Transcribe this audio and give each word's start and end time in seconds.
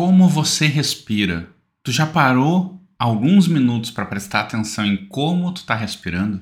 Como 0.00 0.26
você 0.30 0.66
respira? 0.66 1.50
Tu 1.82 1.92
já 1.92 2.06
parou 2.06 2.80
alguns 2.98 3.46
minutos 3.46 3.90
para 3.90 4.06
prestar 4.06 4.40
atenção 4.40 4.86
em 4.86 4.96
como 4.96 5.52
tu 5.52 5.58
está 5.58 5.74
respirando? 5.74 6.40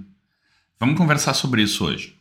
Vamos 0.79 0.96
conversar 0.96 1.34
sobre 1.34 1.63
isso 1.63 1.84
hoje. 1.84 2.15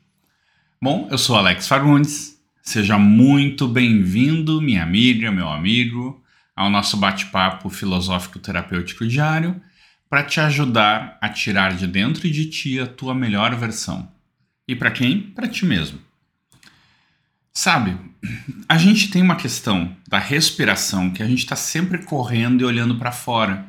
Bom, 0.82 1.08
eu 1.12 1.18
sou 1.20 1.36
Alex 1.36 1.68
Fagundes. 1.68 2.42
Seja 2.64 2.98
muito 2.98 3.68
bem-vindo, 3.68 4.60
minha 4.60 4.82
amiga, 4.82 5.32
meu 5.32 5.48
amigo, 5.48 6.24
ao 6.56 6.72
nosso 6.72 6.98
bate-papo 6.98 7.70
filosófico 7.70 8.40
terapêutico 8.40 9.06
diário 9.08 9.62
para 10.10 10.24
te 10.24 10.40
ajudar 10.40 11.20
a 11.22 11.30
tirar 11.30 11.76
de 11.76 11.86
dentro 11.86 12.28
de 12.28 12.48
ti 12.48 12.80
a 12.80 12.88
tua 12.88 13.14
melhor 13.14 13.54
versão. 13.54 14.12
E 14.68 14.76
para 14.76 14.90
quem? 14.90 15.22
Para 15.22 15.48
ti 15.48 15.68
mesmo. 15.68 16.00
Sabe, 17.60 17.98
a 18.70 18.78
gente 18.78 19.10
tem 19.10 19.20
uma 19.20 19.36
questão 19.36 19.98
da 20.08 20.20
respiração 20.20 21.10
que 21.10 21.24
a 21.24 21.28
gente 21.28 21.40
está 21.40 21.56
sempre 21.56 21.98
correndo 22.04 22.62
e 22.62 22.66
olhando 22.66 23.00
para 23.00 23.12
fora. 23.12 23.66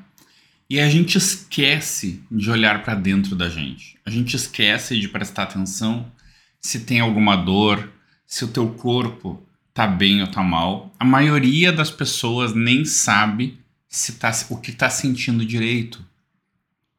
E 0.69 0.79
a 0.79 0.91
gente 0.91 1.17
esquece 1.17 2.23
de 2.31 2.51
olhar 2.51 2.83
para 2.83 2.95
dentro 2.95 3.35
da 3.35 3.49
gente. 3.49 3.97
A 4.05 4.11
gente 4.11 4.37
esquece 4.37 5.01
de 5.01 5.09
prestar 5.09 5.45
atenção 5.45 6.13
se 6.61 6.81
tem 6.81 7.01
alguma 7.01 7.35
dor, 7.35 7.91
se 8.27 8.45
o 8.45 8.49
teu 8.49 8.69
corpo 8.69 9.43
tá 9.73 9.87
bem 9.87 10.21
ou 10.21 10.29
tá 10.29 10.43
mal. 10.43 10.95
A 11.01 11.05
maioria 11.07 11.73
das 11.73 11.91
pessoas 11.91 12.55
nem 12.55 12.85
sabe 12.85 13.59
se 13.89 14.17
tá, 14.19 14.31
o 14.51 14.59
que 14.59 14.73
tá 14.73 14.91
sentindo 14.91 15.47
direito. 15.47 16.05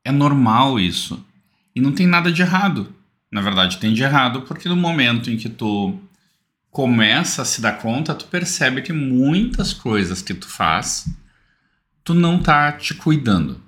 É 0.04 0.12
normal 0.12 0.80
isso. 0.80 1.24
E 1.76 1.80
não 1.80 1.92
tem 1.92 2.08
nada 2.08 2.32
de 2.32 2.42
errado. 2.42 2.92
Na 3.32 3.42
verdade, 3.42 3.78
tem 3.78 3.94
de 3.94 4.02
errado 4.02 4.42
porque 4.42 4.68
no 4.68 4.76
momento 4.76 5.30
em 5.30 5.38
que 5.38 5.50
tu 5.50 6.02
começa 6.80 7.42
a 7.42 7.46
se 7.46 7.60
dar 7.60 7.74
conta, 7.74 8.16
tu 8.16 8.26
percebe 8.28 8.82
que 8.82 8.94
muitas 8.94 9.74
coisas 9.74 10.22
que 10.22 10.34
tu 10.34 10.48
faz, 10.48 11.14
tu 12.06 12.14
não 12.14 12.42
tá 12.42 12.72
te 12.72 12.94
cuidando. 12.94 13.62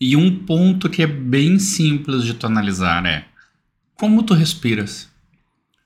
E 0.00 0.14
um 0.14 0.44
ponto 0.44 0.88
que 0.88 1.02
é 1.02 1.06
bem 1.08 1.58
simples 1.58 2.22
de 2.22 2.34
tu 2.34 2.46
analisar 2.46 3.04
é 3.04 3.24
como 3.96 4.22
tu 4.22 4.34
respiras. 4.34 5.10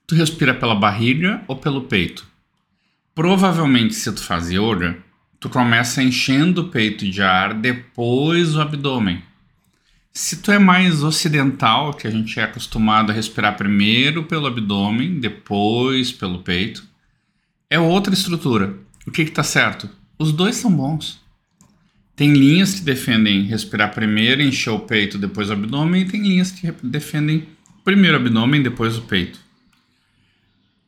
Tu 0.07 0.15
respira 0.15 0.53
pela 0.53 0.75
barriga 0.75 1.43
ou 1.49 1.57
pelo 1.57 1.85
peito? 1.85 2.27
Provavelmente, 3.15 3.95
se 3.95 4.13
tu 4.13 4.23
faz 4.23 4.51
yoga, 4.51 4.99
tu 5.41 5.49
começa 5.49 6.03
enchendo 6.03 6.61
o 6.61 6.69
peito 6.69 7.09
de 7.09 7.23
ar, 7.23 7.55
depois 7.55 8.55
o 8.55 8.61
abdômen. 8.61 9.23
Se 10.13 10.39
tu 10.39 10.51
é 10.51 10.59
mais 10.59 11.03
ocidental, 11.05 11.95
que 11.95 12.07
a 12.07 12.11
gente 12.11 12.39
é 12.41 12.43
acostumado 12.43 13.11
a 13.11 13.15
respirar 13.15 13.57
primeiro 13.57 14.25
pelo 14.25 14.47
abdômen, 14.47 15.21
depois 15.21 16.11
pelo 16.11 16.41
peito, 16.41 16.85
é 17.69 17.79
outra 17.79 18.13
estrutura. 18.13 18.75
O 19.07 19.11
que 19.11 19.23
está 19.23 19.43
certo? 19.43 19.89
Os 20.19 20.33
dois 20.33 20.57
são 20.57 20.71
bons. 20.71 21.21
Tem 22.17 22.33
linhas 22.33 22.75
que 22.75 22.81
defendem 22.83 23.45
respirar 23.45 23.95
primeiro, 23.95 24.43
encher 24.43 24.71
o 24.71 24.81
peito, 24.81 25.17
depois 25.17 25.49
o 25.49 25.53
abdômen, 25.53 26.03
e 26.03 26.05
tem 26.05 26.21
linhas 26.21 26.51
que 26.51 26.71
defendem 26.83 27.49
primeiro 27.85 28.19
o 28.19 28.21
abdômen, 28.21 28.63
depois 28.63 28.99
o 28.99 29.03
peito. 29.03 29.41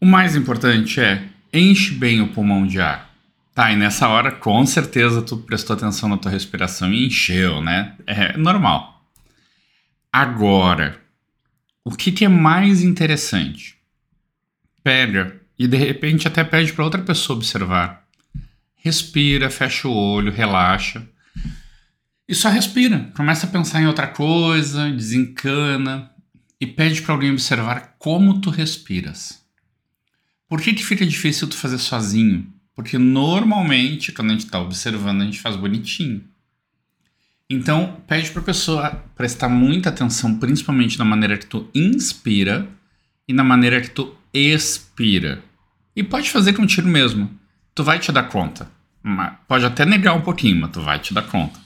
O 0.00 0.04
mais 0.04 0.34
importante 0.34 1.00
é 1.00 1.28
enche 1.52 1.94
bem 1.94 2.20
o 2.20 2.28
pulmão 2.28 2.66
de 2.66 2.80
ar. 2.80 3.10
Tá, 3.54 3.70
e 3.70 3.76
nessa 3.76 4.08
hora 4.08 4.32
com 4.32 4.64
certeza 4.66 5.22
tu 5.22 5.36
prestou 5.36 5.76
atenção 5.76 6.08
na 6.08 6.16
tua 6.16 6.30
respiração 6.30 6.92
e 6.92 7.06
encheu, 7.06 7.60
né? 7.60 7.94
É 8.06 8.36
normal. 8.36 8.91
Agora, 10.12 11.00
o 11.82 11.90
que, 11.92 12.12
que 12.12 12.24
é 12.24 12.28
mais 12.28 12.82
interessante? 12.82 13.76
Pega 14.84 15.40
e 15.58 15.66
de 15.66 15.76
repente 15.76 16.28
até 16.28 16.44
pede 16.44 16.72
para 16.72 16.84
outra 16.84 17.00
pessoa 17.02 17.36
observar. 17.36 18.06
Respira, 18.76 19.48
fecha 19.48 19.88
o 19.88 19.94
olho, 19.94 20.30
relaxa. 20.30 21.08
E 22.28 22.34
só 22.34 22.50
respira. 22.50 23.10
Começa 23.16 23.46
a 23.46 23.50
pensar 23.50 23.80
em 23.80 23.86
outra 23.86 24.06
coisa, 24.06 24.90
desencana 24.90 26.10
e 26.60 26.66
pede 26.66 27.00
para 27.00 27.14
alguém 27.14 27.30
observar 27.30 27.96
como 27.98 28.40
tu 28.40 28.50
respiras. 28.50 29.42
Por 30.48 30.60
que, 30.60 30.74
que 30.74 30.84
fica 30.84 31.06
difícil 31.06 31.48
tu 31.48 31.56
fazer 31.56 31.78
sozinho? 31.78 32.52
Porque 32.74 32.98
normalmente, 32.98 34.12
quando 34.12 34.28
a 34.28 34.32
gente 34.32 34.44
está 34.44 34.60
observando, 34.60 35.22
a 35.22 35.24
gente 35.24 35.40
faz 35.40 35.56
bonitinho. 35.56 36.24
Então, 37.54 38.00
pede 38.08 38.30
para 38.30 38.40
a 38.40 38.44
pessoa 38.46 39.04
prestar 39.14 39.46
muita 39.46 39.90
atenção, 39.90 40.38
principalmente 40.38 40.98
na 40.98 41.04
maneira 41.04 41.36
que 41.36 41.44
tu 41.44 41.68
inspira 41.74 42.66
e 43.28 43.32
na 43.34 43.44
maneira 43.44 43.78
que 43.78 43.90
tu 43.90 44.14
expira. 44.32 45.42
E 45.94 46.02
pode 46.02 46.30
fazer 46.30 46.54
contigo 46.54 46.88
mesmo. 46.88 47.30
Tu 47.74 47.84
vai 47.84 47.98
te 47.98 48.10
dar 48.10 48.22
conta. 48.22 48.70
Pode 49.46 49.66
até 49.66 49.84
negar 49.84 50.14
um 50.14 50.22
pouquinho, 50.22 50.62
mas 50.62 50.70
tu 50.70 50.80
vai 50.80 50.98
te 50.98 51.12
dar 51.12 51.24
conta. 51.24 51.60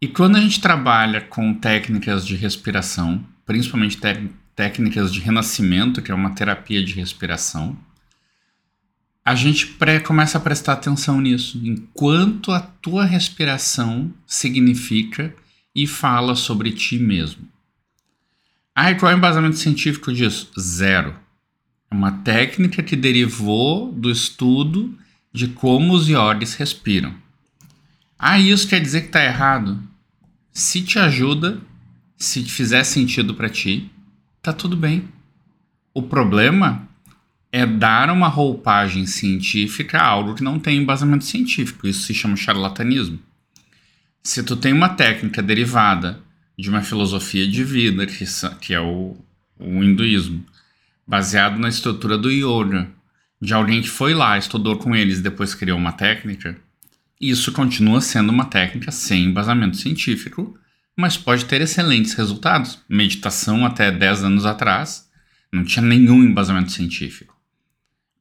E 0.00 0.08
quando 0.08 0.36
a 0.36 0.40
gente 0.40 0.58
trabalha 0.58 1.20
com 1.20 1.52
técnicas 1.52 2.26
de 2.26 2.34
respiração, 2.34 3.22
principalmente 3.44 3.98
técnicas 4.56 5.12
de 5.12 5.20
renascimento, 5.20 6.00
que 6.00 6.10
é 6.10 6.14
uma 6.14 6.34
terapia 6.34 6.82
de 6.82 6.94
respiração, 6.94 7.76
a 9.24 9.34
gente 9.34 9.66
pré, 9.66 10.00
começa 10.00 10.36
a 10.36 10.40
prestar 10.40 10.74
atenção 10.74 11.18
nisso, 11.20 11.58
enquanto 11.64 12.52
a 12.52 12.60
tua 12.60 13.06
respiração 13.06 14.12
significa 14.26 15.34
e 15.74 15.86
fala 15.86 16.36
sobre 16.36 16.72
ti 16.72 16.98
mesmo. 16.98 17.48
Ah, 18.74 18.90
e 18.90 18.96
qual 18.96 19.10
é 19.10 19.14
o 19.14 19.18
embasamento 19.18 19.56
científico 19.56 20.12
disso? 20.12 20.50
Zero. 20.60 21.14
É 21.90 21.94
uma 21.94 22.12
técnica 22.12 22.82
que 22.82 22.94
derivou 22.94 23.90
do 23.90 24.10
estudo 24.10 24.98
de 25.32 25.48
como 25.48 25.94
os 25.94 26.08
iogues 26.08 26.54
respiram. 26.54 27.14
Ah, 28.18 28.38
isso 28.38 28.68
quer 28.68 28.80
dizer 28.80 29.02
que 29.02 29.06
está 29.06 29.24
errado? 29.24 29.82
Se 30.52 30.82
te 30.82 30.98
ajuda, 30.98 31.60
se 32.16 32.44
fizer 32.44 32.84
sentido 32.84 33.34
para 33.34 33.48
ti, 33.48 33.90
tá 34.42 34.52
tudo 34.52 34.76
bem. 34.76 35.08
O 35.94 36.02
problema 36.02 36.88
é 37.56 37.64
dar 37.64 38.10
uma 38.10 38.26
roupagem 38.26 39.06
científica 39.06 39.98
a 39.98 40.04
algo 40.04 40.34
que 40.34 40.42
não 40.42 40.58
tem 40.58 40.76
embasamento 40.76 41.24
científico. 41.24 41.86
Isso 41.86 42.02
se 42.02 42.12
chama 42.12 42.34
charlatanismo. 42.34 43.20
Se 44.20 44.42
tu 44.42 44.56
tem 44.56 44.72
uma 44.72 44.88
técnica 44.88 45.40
derivada 45.40 46.20
de 46.58 46.68
uma 46.68 46.82
filosofia 46.82 47.46
de 47.46 47.62
vida, 47.62 48.08
que, 48.08 48.24
que 48.60 48.74
é 48.74 48.80
o, 48.80 49.16
o 49.56 49.84
hinduísmo, 49.84 50.44
baseado 51.06 51.56
na 51.56 51.68
estrutura 51.68 52.18
do 52.18 52.28
yoga, 52.28 52.90
de 53.40 53.54
alguém 53.54 53.80
que 53.80 53.88
foi 53.88 54.14
lá, 54.14 54.36
estudou 54.36 54.76
com 54.76 54.92
eles 54.96 55.20
e 55.20 55.22
depois 55.22 55.54
criou 55.54 55.78
uma 55.78 55.92
técnica, 55.92 56.58
isso 57.20 57.52
continua 57.52 58.00
sendo 58.00 58.30
uma 58.30 58.46
técnica 58.46 58.90
sem 58.90 59.26
embasamento 59.26 59.76
científico, 59.76 60.58
mas 60.96 61.16
pode 61.16 61.44
ter 61.44 61.60
excelentes 61.60 62.14
resultados. 62.14 62.80
Meditação 62.88 63.64
até 63.64 63.92
10 63.92 64.24
anos 64.24 64.44
atrás 64.44 65.08
não 65.52 65.62
tinha 65.62 65.86
nenhum 65.86 66.24
embasamento 66.24 66.72
científico. 66.72 67.33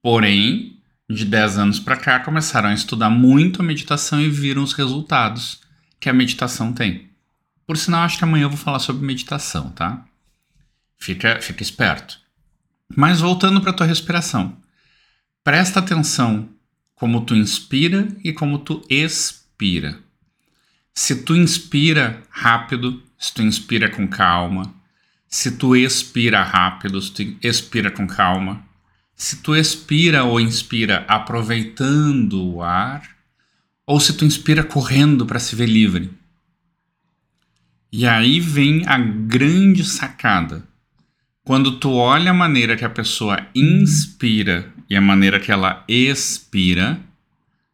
Porém, 0.03 0.81
de 1.09 1.24
10 1.24 1.58
anos 1.58 1.80
para 1.80 1.96
cá, 1.96 2.19
começaram 2.19 2.68
a 2.68 2.74
estudar 2.74 3.09
muito 3.09 3.62
a 3.62 3.66
meditação 3.66 4.19
e 4.19 4.30
viram 4.30 4.62
os 4.62 4.74
resultados 4.74 5.62
que 5.97 6.09
a 6.09 6.14
meditação 6.14 6.74
tem. 6.74 7.09
Por 7.66 7.78
sinal, 7.78 8.02
acho 8.02 8.18
que 8.18 8.25
amanhã 8.25 8.44
eu 8.44 8.50
vou 8.50 8.58
falar 8.58 8.80
sobre 8.80 9.06
meditação, 9.06 9.69
tá? 9.69 10.06
Fica, 10.97 11.40
fica 11.40 11.64
esperto. 11.64 12.19
Mas 12.94 13.22
voltando 13.22 13.62
para 13.62 13.72
tua 13.72 13.88
respiração. 13.88 14.58
Presta 15.41 15.80
atenção 15.80 16.50
como 16.96 17.22
tu 17.25 17.34
inspira 17.34 18.06
e 18.25 18.34
como 18.34 18.59
tu 18.59 18.85
expira. 18.90 19.97
Se 20.94 21.24
tu 21.24 21.34
inspira 21.34 22.22
rápido, 22.30 23.02
se 23.18 23.34
tu 23.34 23.41
inspira 23.41 23.90
com 23.90 24.06
calma, 24.06 24.74
se 25.30 25.58
tu 25.58 25.78
expira 25.78 26.44
rápido, 26.44 27.02
se 27.02 27.12
tu 27.12 27.38
expira 27.41 27.90
com 27.90 28.06
calma, 28.06 28.64
se 29.23 29.38
tu 29.38 29.56
expira 29.56 30.25
ou 30.25 30.38
inspira 30.38 31.06
aproveitando 31.07 32.45
o 32.45 32.61
ar, 32.61 33.09
ou 33.87 33.97
se 33.97 34.11
tu 34.17 34.25
inspira 34.25 34.66
correndo 34.66 35.25
para 35.25 35.40
se 35.40 35.55
ver 35.55 35.67
livre. 35.67 36.11
E 37.90 38.05
aí 38.05 38.41
vem 38.41 38.85
a 38.85 38.97
grande 38.97 39.85
sacada. 39.85 40.67
Quando 41.41 41.79
tu 41.79 41.93
olha 41.93 42.31
a 42.31 42.34
maneira 42.34 42.75
que 42.75 42.84
a 42.84 42.90
pessoa 42.90 43.47
inspira 43.55 44.70
e 44.90 44.96
a 44.97 44.99
maneira 44.99 45.40
que 45.40 45.53
ela 45.53 45.85
expira, 45.87 46.99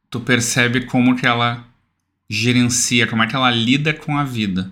tu 0.07 0.19
percebe 0.19 0.85
como 0.85 1.15
que 1.15 1.25
ela 1.25 1.65
gerencia, 2.29 3.07
como 3.07 3.23
é 3.23 3.27
que 3.27 3.35
ela 3.35 3.49
lida 3.49 3.91
com 3.91 4.15
a 4.15 4.23
vida. 4.23 4.71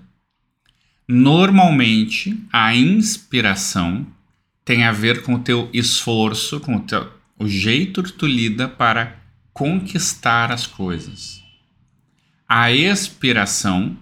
Normalmente, 1.07 2.39
a 2.53 2.75
inspiração 2.75 4.05
tem 4.67 4.83
a 4.83 4.91
ver 4.91 5.21
com 5.21 5.35
o 5.35 5.39
teu 5.39 5.69
esforço, 5.71 6.59
com 6.59 6.75
o, 6.75 6.81
teu, 6.81 7.09
o 7.39 7.47
jeito 7.47 8.03
que 8.03 8.11
tu 8.11 8.27
lida 8.27 8.67
para 8.67 9.15
conquistar 9.53 10.51
as 10.51 10.67
coisas. 10.67 11.41
A 12.45 12.69
expiração 12.69 13.97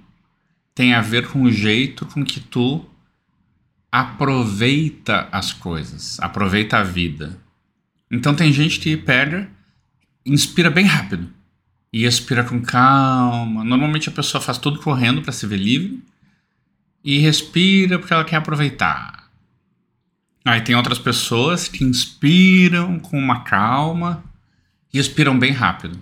tem 0.73 0.95
a 0.95 1.01
ver 1.01 1.27
com 1.27 1.43
o 1.43 1.51
jeito 1.51 2.03
com 2.07 2.25
que 2.25 2.39
tu 2.39 2.83
aproveita 3.91 5.29
as 5.31 5.53
coisas, 5.53 6.19
aproveita 6.19 6.79
a 6.79 6.83
vida. 6.83 7.39
Então 8.09 8.33
tem 8.33 8.51
gente 8.51 8.79
que 8.79 8.97
pega, 8.97 9.47
inspira 10.25 10.71
bem 10.71 10.85
rápido, 10.85 11.29
e 11.93 12.05
expira 12.05 12.43
com 12.43 12.59
calma. 12.59 13.63
Normalmente 13.63 14.09
a 14.09 14.11
pessoa 14.11 14.41
faz 14.41 14.57
tudo 14.57 14.79
correndo 14.79 15.21
para 15.21 15.31
se 15.31 15.45
ver 15.45 15.57
livre 15.57 16.03
e 17.03 17.19
respira 17.19 17.99
porque 17.99 18.15
ela 18.15 18.25
quer 18.25 18.37
aproveitar. 18.37 19.24
Aí 20.45 20.61
tem 20.61 20.75
outras 20.75 20.99
pessoas 20.99 21.67
que 21.67 21.83
inspiram 21.83 22.99
com 22.99 23.17
uma 23.17 23.43
calma 23.43 24.23
e 24.93 24.99
expiram 24.99 25.37
bem 25.37 25.51
rápido. 25.51 25.99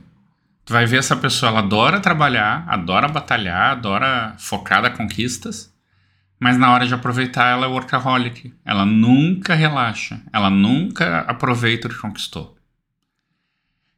Tu 0.65 0.73
vai 0.73 0.85
ver 0.85 0.97
essa 0.97 1.15
pessoa, 1.15 1.49
ela 1.49 1.59
adora 1.59 2.01
trabalhar, 2.01 2.65
adora 2.67 3.07
batalhar, 3.07 3.71
adora 3.71 4.35
focar 4.37 4.81
nas 4.81 4.97
conquistas, 4.97 5.73
mas 6.37 6.57
na 6.57 6.71
hora 6.71 6.85
de 6.85 6.93
aproveitar 6.93 7.51
ela 7.51 7.65
é 7.65 7.69
workaholic. 7.69 8.53
Ela 8.65 8.85
nunca 8.85 9.55
relaxa, 9.55 10.21
ela 10.33 10.49
nunca 10.49 11.19
aproveita 11.21 11.87
o 11.87 11.91
que 11.91 11.97
conquistou. 11.97 12.57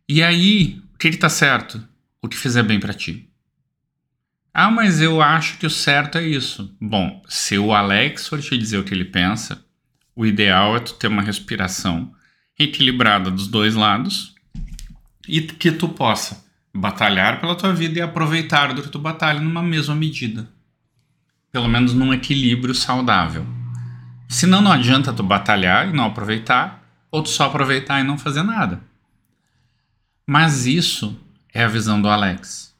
E 0.07 0.21
aí, 0.21 0.80
o 0.94 0.98
que, 1.00 1.09
que 1.09 1.18
tá 1.18 1.30
certo? 1.30 1.83
O 2.21 2.27
que 2.27 2.38
fizer 2.38 2.62
bem 2.62 2.80
para 2.80 2.94
ti. 2.94 3.27
Ah, 4.53 4.69
mas 4.69 5.01
eu 5.01 5.21
acho 5.21 5.57
que 5.57 5.65
o 5.65 5.71
certo 5.71 6.19
é 6.19 6.24
isso. 6.24 6.75
Bom, 6.80 7.24
se 7.27 7.57
o 7.57 7.74
Alex 7.74 8.27
for 8.27 8.39
te 8.39 8.56
dizer 8.56 8.77
o 8.77 8.83
que 8.83 8.94
ele 8.94 9.06
pensa, 9.06 9.65
o 10.15 10.25
ideal 10.25 10.77
é 10.77 10.79
tu 10.79 10.94
ter 10.94 11.07
uma 11.07 11.21
respiração 11.21 12.12
equilibrada 12.57 13.29
dos 13.29 13.47
dois 13.47 13.75
lados 13.75 14.33
e 15.27 15.41
que 15.41 15.71
tu 15.71 15.89
possa 15.89 16.45
batalhar 16.73 17.39
pela 17.39 17.56
tua 17.56 17.73
vida 17.73 18.00
e 18.00 18.01
aproveitar 18.01 18.73
do 18.73 18.81
que 18.81 18.89
tu 18.89 19.00
batalha 19.00 19.39
numa 19.39 19.62
mesma 19.62 19.95
medida. 19.95 20.50
Pelo 21.51 21.67
menos 21.67 21.94
num 21.94 22.13
equilíbrio 22.13 22.73
saudável. 22.73 23.45
Senão 24.27 24.62
não 24.62 24.71
adianta 24.71 25.13
tu 25.13 25.23
batalhar 25.23 25.88
e 25.88 25.94
não 25.94 26.06
aproveitar, 26.06 26.83
ou 27.12 27.23
tu 27.23 27.29
só 27.29 27.45
aproveitar 27.45 28.01
e 28.01 28.03
não 28.03 28.17
fazer 28.17 28.44
nada. 28.44 28.81
Mas 30.27 30.65
isso 30.65 31.17
é 31.53 31.63
a 31.63 31.67
visão 31.67 32.01
do 32.01 32.09
Alex. 32.09 32.75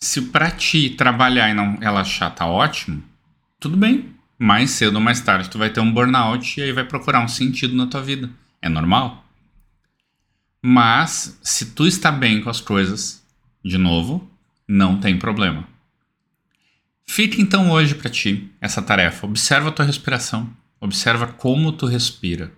Se 0.00 0.22
para 0.22 0.50
ti 0.50 0.90
trabalhar 0.90 1.48
e 1.50 1.54
não 1.54 1.76
relaxar 1.76 2.34
tá 2.34 2.46
ótimo, 2.46 3.02
tudo 3.58 3.76
bem. 3.76 4.14
Mais 4.42 4.72
cedo 4.72 4.96
ou 4.96 5.00
mais 5.00 5.20
tarde 5.20 5.48
tu 5.48 5.56
vai 5.56 5.70
ter 5.70 5.78
um 5.78 5.92
burnout 5.92 6.58
e 6.58 6.64
aí 6.64 6.72
vai 6.72 6.82
procurar 6.82 7.20
um 7.20 7.28
sentido 7.28 7.76
na 7.76 7.86
tua 7.86 8.02
vida. 8.02 8.28
É 8.60 8.68
normal. 8.68 9.24
Mas 10.60 11.38
se 11.44 11.66
tu 11.66 11.86
está 11.86 12.10
bem 12.10 12.42
com 12.42 12.50
as 12.50 12.60
coisas, 12.60 13.24
de 13.64 13.78
novo, 13.78 14.28
não 14.66 14.98
tem 14.98 15.16
problema. 15.16 15.64
Fica 17.06 17.40
então 17.40 17.70
hoje 17.70 17.94
para 17.94 18.10
ti 18.10 18.50
essa 18.60 18.82
tarefa. 18.82 19.28
Observa 19.28 19.68
a 19.68 19.72
tua 19.72 19.84
respiração. 19.84 20.50
Observa 20.80 21.28
como 21.28 21.70
tu 21.70 21.86
respira. 21.86 22.52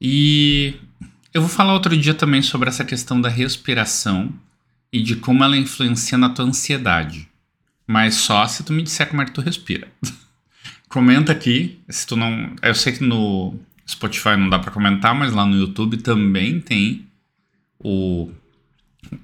E 0.00 0.74
eu 1.34 1.42
vou 1.42 1.50
falar 1.50 1.74
outro 1.74 1.94
dia 1.98 2.14
também 2.14 2.40
sobre 2.40 2.70
essa 2.70 2.82
questão 2.82 3.20
da 3.20 3.28
respiração 3.28 4.32
e 4.90 5.02
de 5.02 5.16
como 5.16 5.44
ela 5.44 5.54
influencia 5.58 6.16
na 6.16 6.30
tua 6.30 6.46
ansiedade. 6.46 7.28
Mas 7.86 8.14
só 8.14 8.46
se 8.48 8.64
tu 8.64 8.72
me 8.72 8.82
disser 8.82 9.06
como 9.06 9.20
é 9.20 9.26
que 9.26 9.32
tu 9.32 9.42
respira. 9.42 9.86
Comenta 10.88 11.32
aqui, 11.32 11.80
se 11.88 12.06
tu 12.06 12.16
não, 12.16 12.54
eu 12.62 12.74
sei 12.74 12.94
que 12.94 13.04
no 13.04 13.54
Spotify 13.88 14.36
não 14.36 14.48
dá 14.48 14.58
para 14.58 14.70
comentar, 14.70 15.14
mas 15.14 15.32
lá 15.32 15.44
no 15.44 15.56
YouTube 15.56 15.98
também 15.98 16.60
tem 16.60 17.06
o 17.78 18.30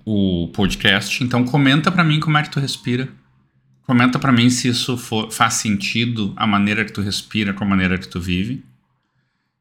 o 0.04 0.48
podcast. 0.54 1.22
Então 1.22 1.44
comenta 1.44 1.90
para 1.90 2.04
mim 2.04 2.20
como 2.20 2.38
é 2.38 2.42
que 2.42 2.50
tu 2.50 2.60
respira. 2.60 3.08
Comenta 3.82 4.18
para 4.18 4.32
mim 4.32 4.48
se 4.48 4.68
isso 4.68 4.96
for, 4.96 5.30
faz 5.30 5.54
sentido 5.54 6.32
a 6.36 6.46
maneira 6.46 6.84
que 6.84 6.92
tu 6.92 7.02
respira 7.02 7.52
com 7.52 7.64
a 7.64 7.66
maneira 7.66 7.98
que 7.98 8.08
tu 8.08 8.20
vive. 8.20 8.64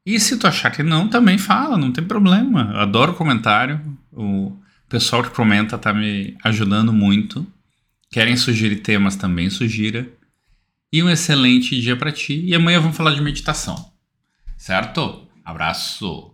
E 0.06 0.20
se 0.20 0.38
tu 0.38 0.48
achar 0.48 0.72
que 0.72 0.84
não, 0.84 1.08
também 1.08 1.38
fala, 1.38 1.78
não 1.78 1.92
tem 1.92 2.04
problema. 2.04 2.72
Eu 2.74 2.80
adoro 2.82 3.14
comentário. 3.14 3.80
O 4.12 4.56
pessoal 4.88 5.24
que 5.24 5.30
comenta 5.30 5.78
tá 5.78 5.94
me 5.94 6.38
ajudando 6.44 6.94
muito. 6.94 7.46
Querem 8.12 8.36
sugerir 8.36 8.78
temas 8.78 9.16
também, 9.16 9.50
sugira. 9.50 10.10
E 10.94 11.02
um 11.02 11.10
excelente 11.10 11.82
dia 11.82 11.98
para 11.98 12.12
ti. 12.12 12.40
E 12.46 12.54
amanhã 12.54 12.80
vamos 12.80 12.96
falar 12.96 13.16
de 13.16 13.22
meditação. 13.22 13.92
Certo? 14.56 15.28
Abraço! 15.44 16.33